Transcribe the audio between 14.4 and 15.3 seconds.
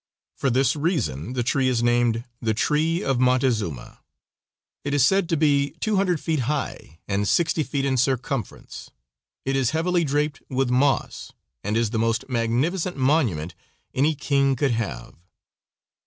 could have.